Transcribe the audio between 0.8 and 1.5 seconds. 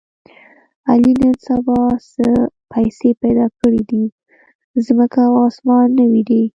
علي نن